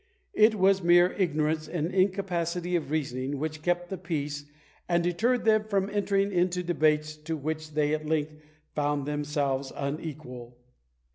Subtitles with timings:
[0.33, 4.45] It was mere ignorance and incapacity of reasoning which kept the peace,
[4.89, 8.33] and deterred them from entering into debates to which they at length
[8.73, 10.57] found themselves unequal!